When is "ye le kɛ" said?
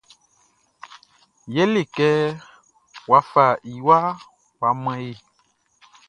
1.53-2.09